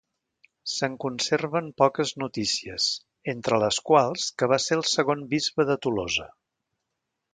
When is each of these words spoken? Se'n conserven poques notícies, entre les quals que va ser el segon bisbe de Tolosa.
Se'n 0.75 0.93
conserven 1.03 1.67
poques 1.81 2.13
notícies, 2.23 2.87
entre 3.35 3.61
les 3.65 3.79
quals 3.91 4.25
que 4.41 4.49
va 4.53 4.59
ser 4.65 4.79
el 4.79 4.85
segon 4.95 5.23
bisbe 5.35 5.67
de 5.73 5.77
Tolosa. 5.87 6.27